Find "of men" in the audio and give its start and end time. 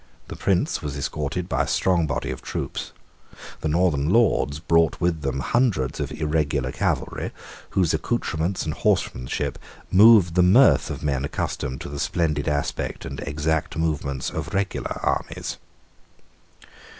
10.89-11.23